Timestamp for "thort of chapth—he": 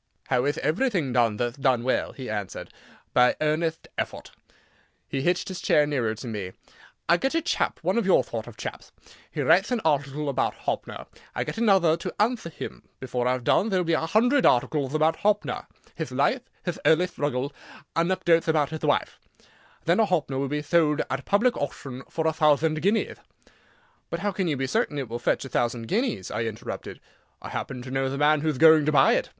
8.23-9.41